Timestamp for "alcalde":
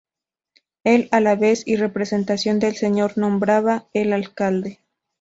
4.13-4.79